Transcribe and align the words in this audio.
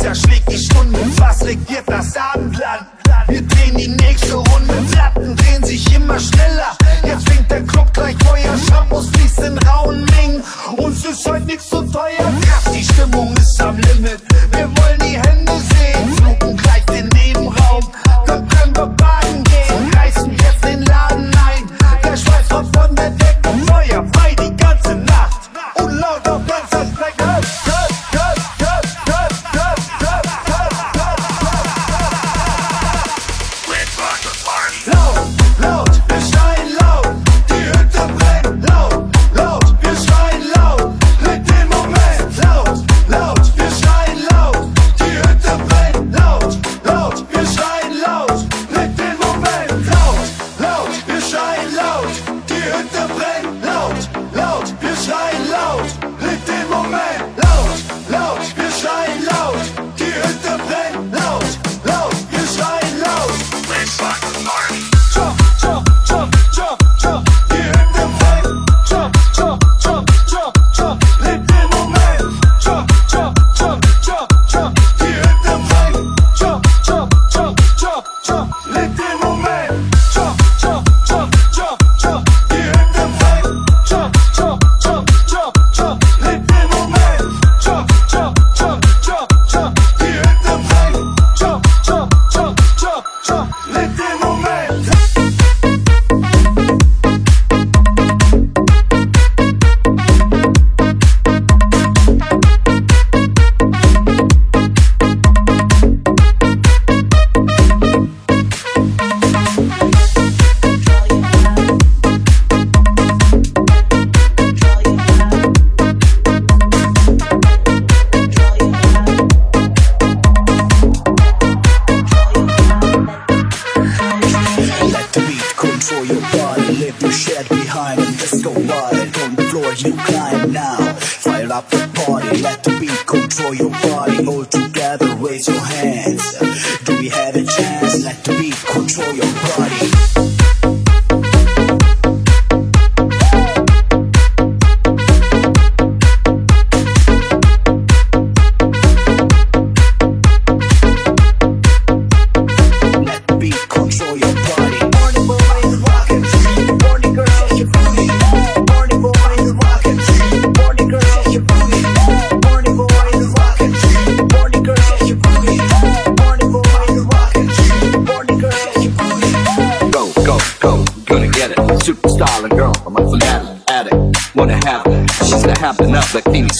zerschlägt 0.00 0.50
die 0.50 0.58
Stunde, 0.58 0.98
was 1.16 1.44
regiert 1.44 1.89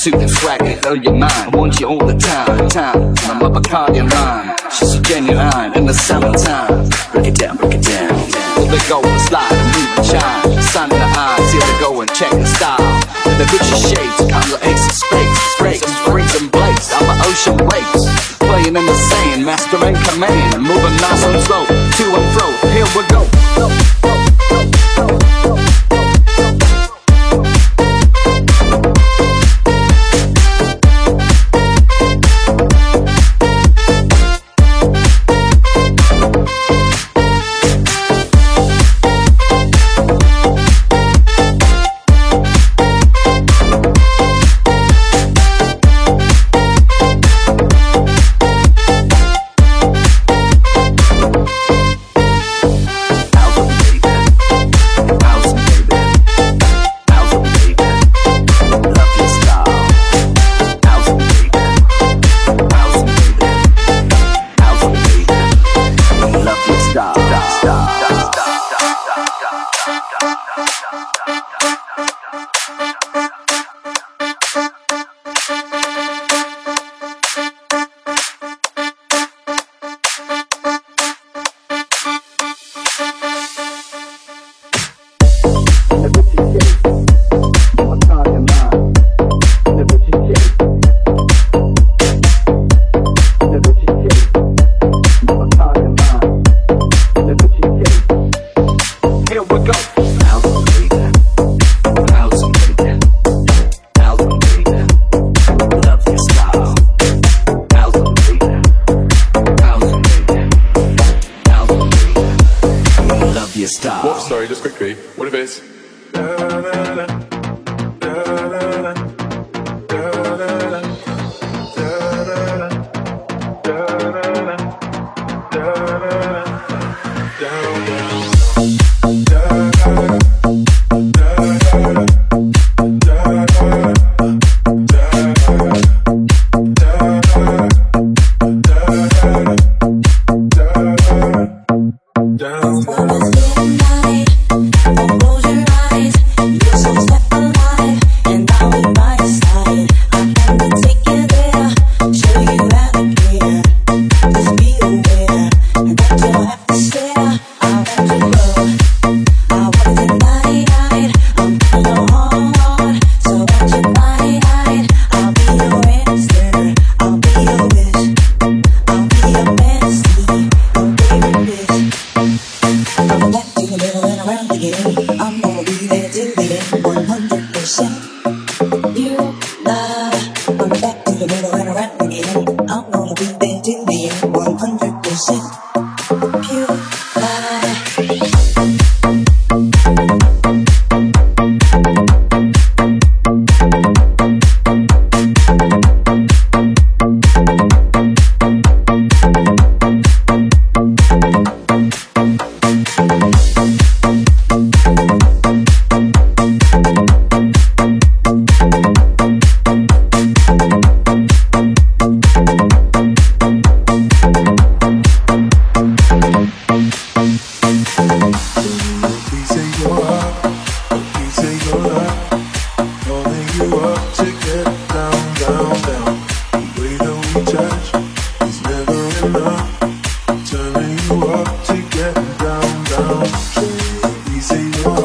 suit 0.01 0.15
and 0.15 0.31
swag 0.31 0.63
it, 0.63 0.87
oh 0.87 0.95
your 0.95 1.13
mind. 1.13 1.33
I 1.33 1.49
want 1.53 1.79
you 1.79 1.87
all 1.87 2.01
the 2.01 2.17
time, 2.17 2.69
time. 2.71 3.13
I'm 3.29 3.43
up 3.43 3.55
a 3.55 3.61
Bacardi 3.61 4.01
line. 4.01 4.57
She's 4.73 4.95
a 4.95 5.03
genuine 5.03 5.77
in 5.77 5.85
the 5.85 5.93
summertime. 5.93 6.89
Break 7.13 7.27
it 7.29 7.35
down, 7.37 7.59
break 7.59 7.75
it 7.75 7.85
down. 7.85 8.17
Well, 8.57 8.65
they 8.73 8.81
go 8.89 9.05
and 9.05 9.21
slide 9.21 9.53
and 9.53 9.69
move 9.77 9.93
and 10.01 10.07
shine. 10.09 10.63
Sun 10.73 10.89
in 10.89 10.97
the 10.97 11.05
eyes, 11.05 11.53
here 11.53 11.61
to 11.61 11.77
go 11.85 12.01
and 12.01 12.09
check 12.17 12.31
the 12.33 12.47
style. 12.47 12.81
With 13.29 13.45
the 13.45 13.47
Gucci 13.53 13.77
shades, 13.93 14.17
comes 14.33 14.49
the 14.49 14.61
ace 14.65 14.85
of 14.89 14.97
spades, 15.05 15.37
sprays, 15.53 15.85
springs 15.85 16.33
and 16.41 16.49
blades. 16.51 16.89
I'm 16.97 17.05
an 17.05 17.21
ocean 17.29 17.61
waves, 17.61 17.80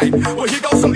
type. 0.00 0.12
Well, 0.36 0.46
here 0.46 0.60
goes 0.60 0.80
some 0.80 0.95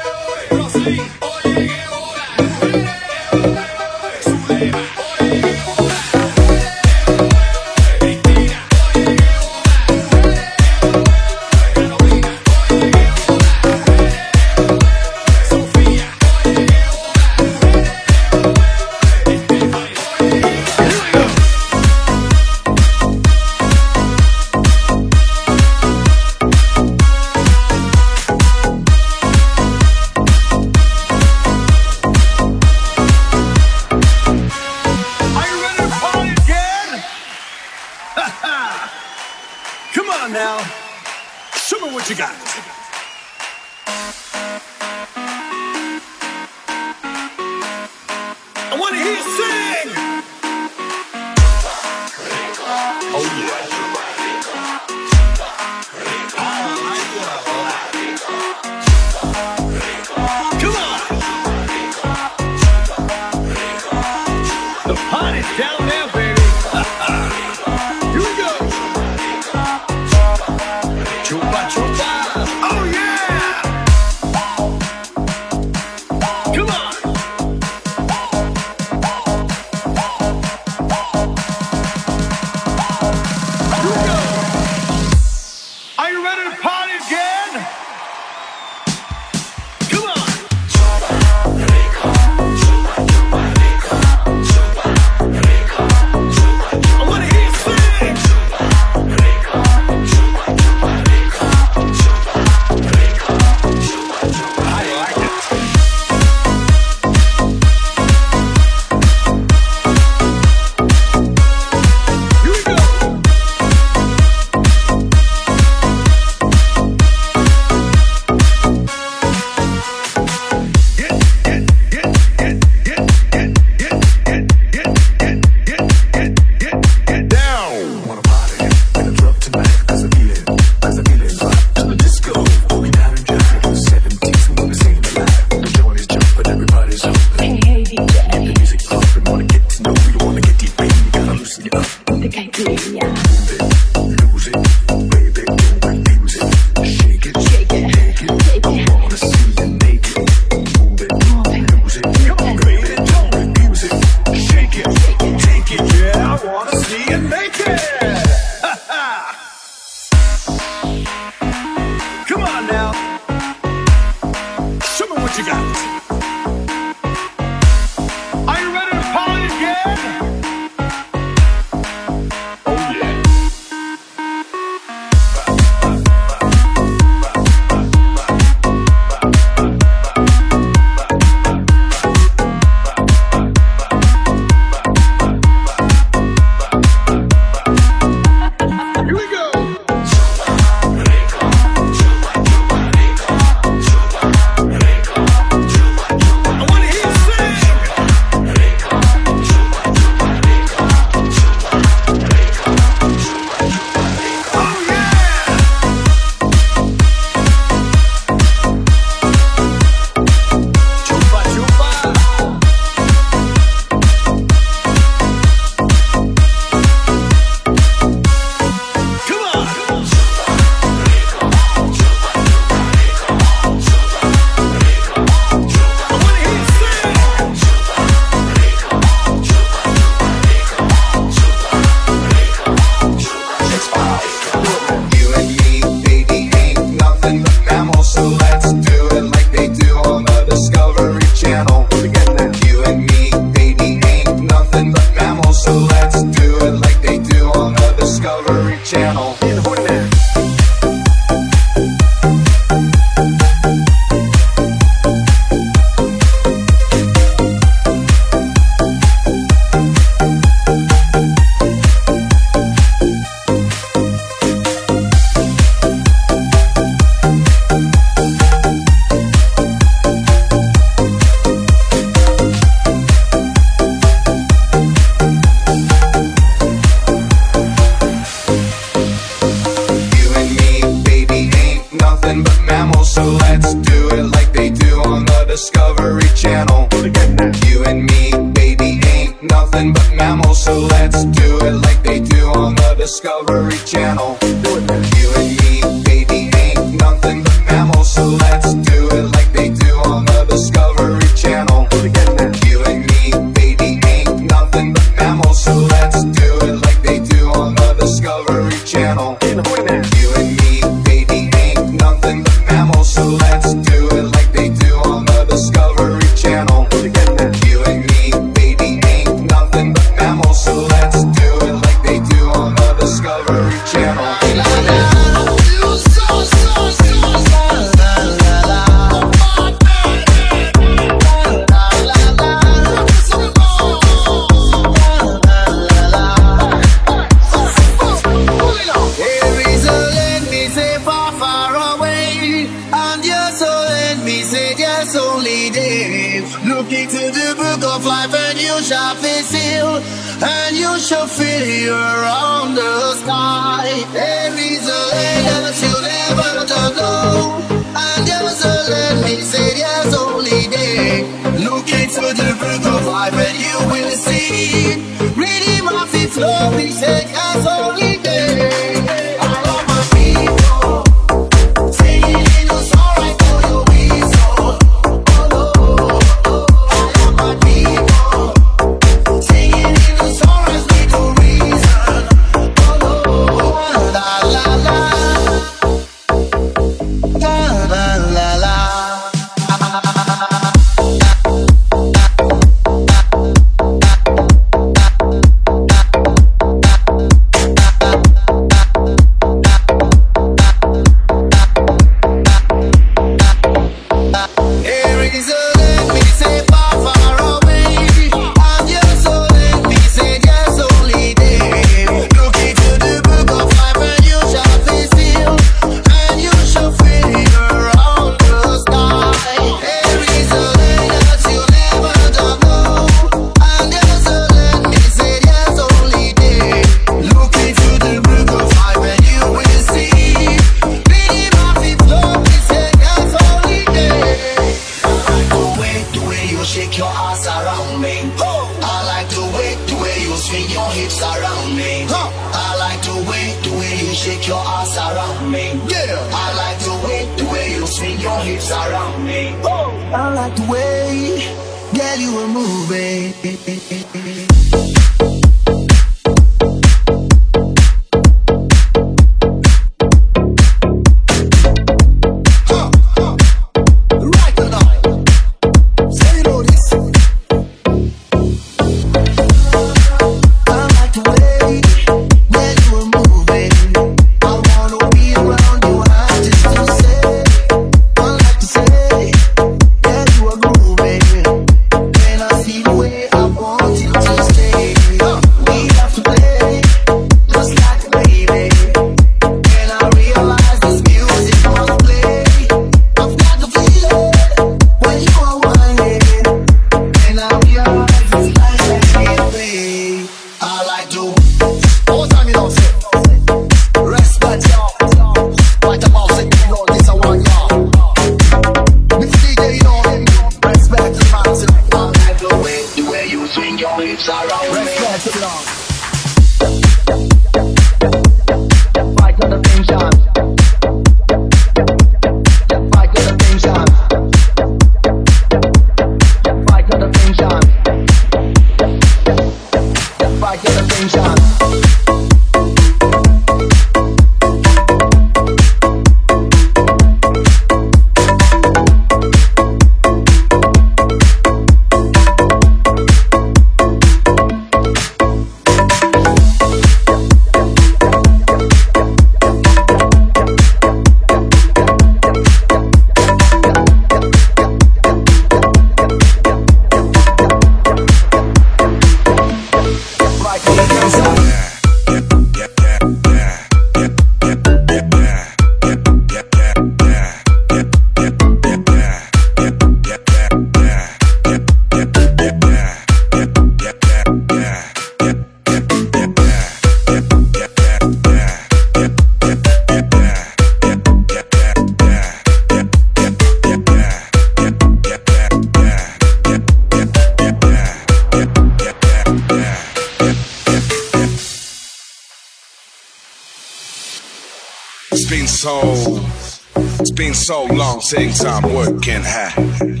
so 597.44 597.64
long 597.64 598.00
since 598.00 598.42
I'm 598.42 598.62
working 598.72 599.20
hard 599.22 600.00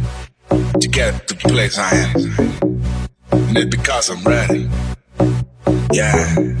to 0.80 0.88
get 0.88 1.28
the 1.28 1.34
place 1.34 1.78
I 1.78 1.90
am. 1.94 2.16
And 3.32 3.58
it's 3.58 3.76
because 3.76 4.08
I'm 4.08 4.24
ready. 4.24 4.66
Yeah, 5.92 6.54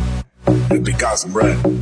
it's 0.46 0.84
because 0.84 1.24
I'm 1.24 1.32
ready. 1.32 1.80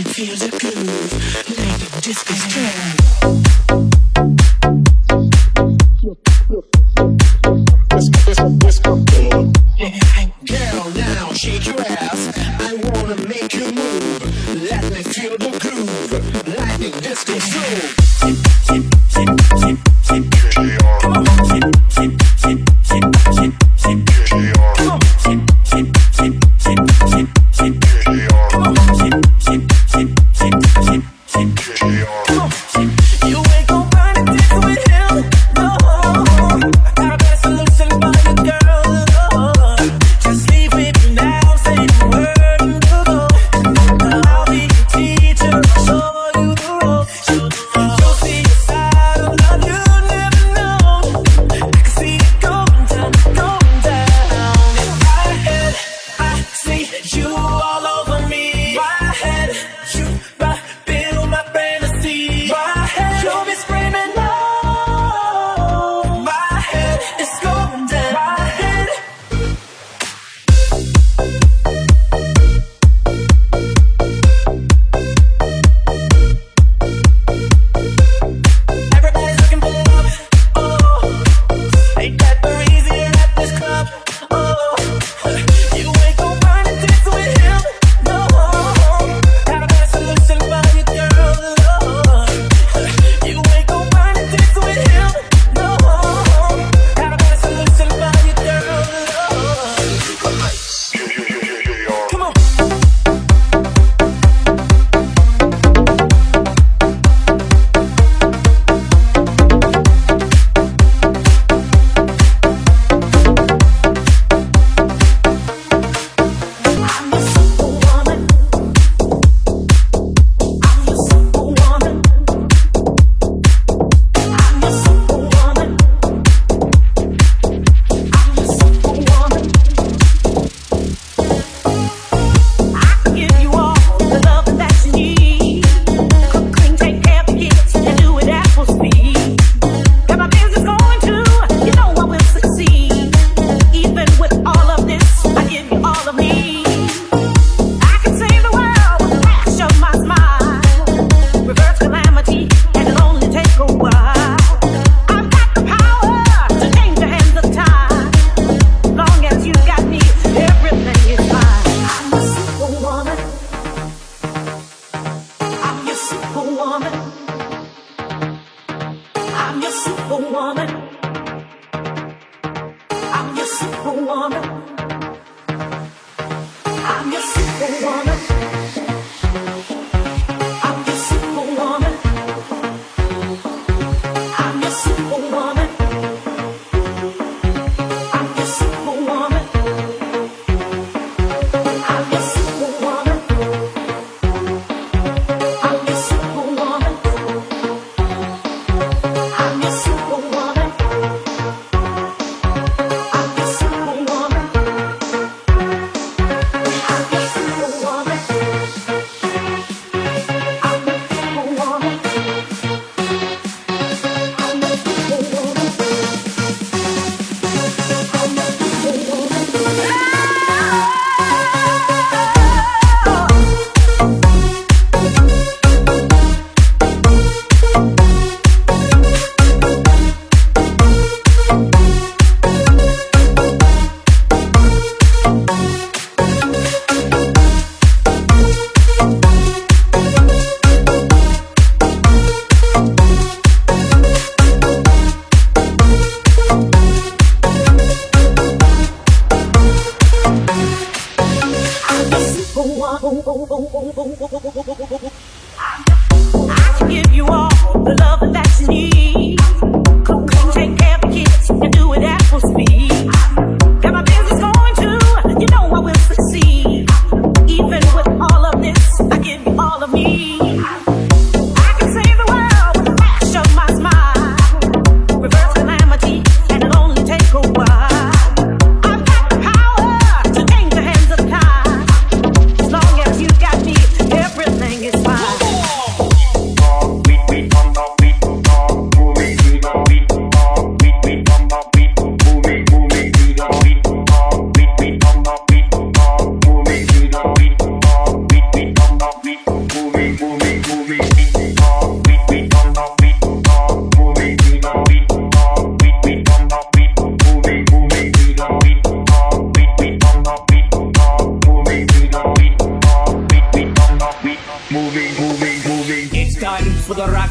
It 0.00 0.06
feels 0.06 0.42
a 0.42 0.50
groove, 0.50 1.58
like 1.58 1.98
a 1.98 2.00
disco 2.00 2.32
strand. 2.32 3.87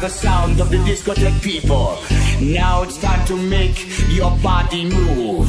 the 0.00 0.08
sound 0.08 0.60
of 0.60 0.70
the 0.70 0.76
discotheque 0.78 1.42
people. 1.42 1.98
Now 2.40 2.82
it's 2.82 2.98
time 2.98 3.26
to 3.26 3.36
make 3.36 3.86
your 4.08 4.30
body 4.38 4.84
move. 4.84 5.48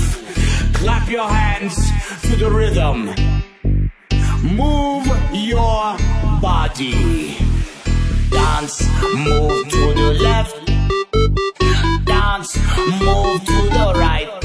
Clap 0.74 1.08
your 1.10 1.28
hands 1.30 1.76
to 2.22 2.36
the 2.36 2.50
rhythm. 2.50 3.14
Move 4.42 5.06
your 5.32 5.98
body. 6.42 7.38
Dance, 8.32 8.88
move 9.14 9.70
to 9.70 9.94
the 9.94 10.18
left. 10.22 10.66
Dance, 12.06 12.58
move 13.00 13.46
to 13.46 13.70
the 13.70 13.94
right. 13.96 14.39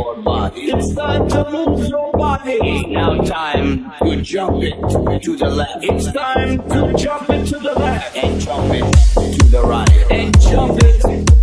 your 0.00 0.16
body. 0.22 0.60
It's 0.62 0.94
time 0.94 1.28
to 1.28 1.50
move 1.50 1.88
your 1.88 2.12
body. 2.12 2.58
It's 2.62 2.88
now 2.88 3.20
time 3.22 3.92
to 4.02 4.22
jump 4.22 4.62
it 4.62 5.22
to 5.22 5.36
the 5.36 5.50
left. 5.50 5.84
It's 5.84 6.12
time 6.12 6.58
to 6.68 6.94
jump 6.96 7.30
it 7.30 7.46
to 7.46 7.58
the 7.58 7.74
left. 7.74 8.16
And 8.16 8.40
jump 8.40 8.72
it 8.72 9.38
to 9.38 9.46
the 9.48 9.62
right. 9.62 10.10
And 10.10 10.40
jump 10.40 10.78
it. 10.82 11.39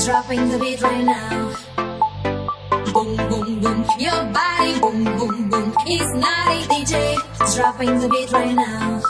Dropping 0.00 0.48
the 0.48 0.58
beat 0.58 0.80
right 0.80 1.04
now. 1.04 1.54
Boom 2.92 3.16
boom 3.16 3.60
boom, 3.60 3.84
your 3.98 4.24
body 4.32 4.80
boom 4.80 5.04
boom 5.04 5.50
boom. 5.50 5.74
It's 5.86 6.14
naughty 6.14 6.66
DJ, 6.72 7.54
dropping 7.54 8.00
the 8.00 8.08
beat 8.08 8.32
right 8.32 8.54
now. 8.54 9.02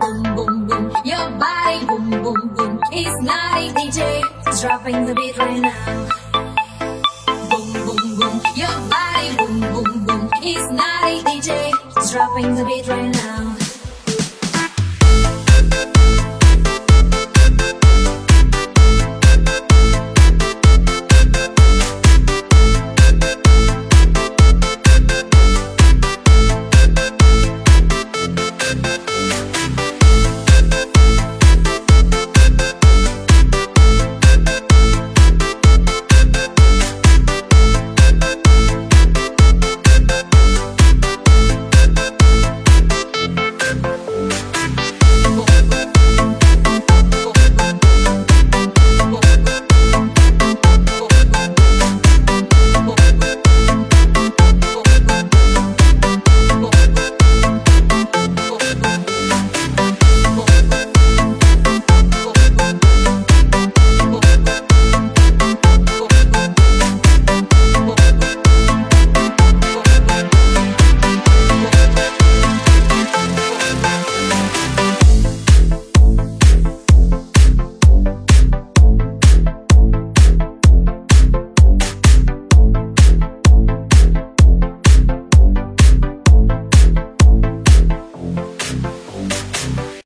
Boom 0.00 0.22
boom 0.36 0.66
boom, 0.66 0.92
your 1.04 1.30
body 1.40 1.86
boom 1.86 2.10
boom 2.22 2.54
boom. 2.54 2.80
It's 2.92 3.22
naughty 3.22 3.68
DJ, 3.72 4.60
dropping 4.60 5.06
the 5.06 5.14
beat 5.14 5.38
right 5.38 5.60
now. 5.60 6.08
Boom 7.50 7.72
boom 7.86 8.18
boom, 8.18 8.40
your 8.54 8.76
body 8.92 9.36
boom 9.38 9.60
boom 9.60 10.06
boom. 10.06 10.30
It's 10.42 10.70
naughty 10.70 11.22
DJ, 11.24 11.72
dropping 12.12 12.54
the 12.54 12.64
beat 12.64 12.86
right 12.86 13.12
now. 13.14 13.67